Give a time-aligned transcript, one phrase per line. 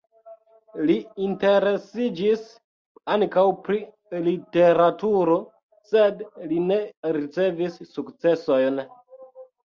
[0.89, 2.45] Li interesiĝis
[3.15, 3.77] ankaŭ pri
[4.27, 5.35] literaturo,
[5.89, 6.79] sed li ne
[7.19, 8.81] ricevis sukcesojn.